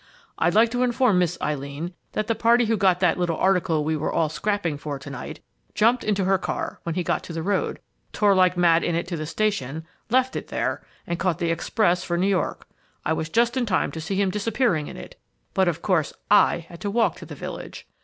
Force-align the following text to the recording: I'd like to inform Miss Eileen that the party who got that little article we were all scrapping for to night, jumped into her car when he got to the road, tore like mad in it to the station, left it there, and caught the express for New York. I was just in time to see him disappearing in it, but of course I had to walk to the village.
I'd 0.39 0.55
like 0.55 0.71
to 0.71 0.81
inform 0.81 1.19
Miss 1.19 1.37
Eileen 1.43 1.93
that 2.13 2.25
the 2.25 2.33
party 2.33 2.65
who 2.65 2.75
got 2.75 3.01
that 3.01 3.19
little 3.19 3.37
article 3.37 3.83
we 3.83 3.95
were 3.95 4.11
all 4.11 4.29
scrapping 4.29 4.79
for 4.79 4.97
to 4.97 5.09
night, 5.11 5.41
jumped 5.75 6.03
into 6.03 6.23
her 6.23 6.39
car 6.39 6.79
when 6.81 6.95
he 6.95 7.03
got 7.03 7.21
to 7.25 7.33
the 7.33 7.43
road, 7.43 7.79
tore 8.11 8.33
like 8.33 8.57
mad 8.57 8.83
in 8.83 8.95
it 8.95 9.07
to 9.09 9.15
the 9.15 9.27
station, 9.27 9.85
left 10.09 10.35
it 10.35 10.47
there, 10.47 10.83
and 11.05 11.19
caught 11.19 11.37
the 11.37 11.51
express 11.51 12.03
for 12.03 12.17
New 12.17 12.25
York. 12.25 12.67
I 13.05 13.13
was 13.13 13.29
just 13.29 13.55
in 13.55 13.67
time 13.67 13.91
to 13.91 14.01
see 14.01 14.15
him 14.19 14.31
disappearing 14.31 14.87
in 14.87 14.97
it, 14.97 15.19
but 15.53 15.67
of 15.67 15.83
course 15.83 16.13
I 16.31 16.65
had 16.67 16.81
to 16.81 16.89
walk 16.89 17.17
to 17.17 17.27
the 17.27 17.35
village. 17.35 17.85